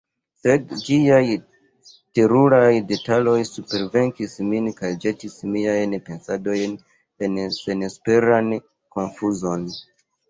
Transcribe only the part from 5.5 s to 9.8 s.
miajn pensadojn en senesperan konfuzon.